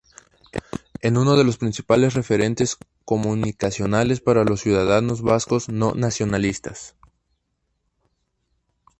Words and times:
Es 1.03 1.11
uno 1.11 1.37
de 1.37 1.43
los 1.43 1.59
principales 1.59 2.15
referentes 2.15 2.75
comunicacionales 3.05 4.19
para 4.19 4.43
los 4.43 4.59
ciudadanos 4.61 5.21
vascos 5.21 5.69
no 5.69 5.93
nacionalistas. 5.93 6.95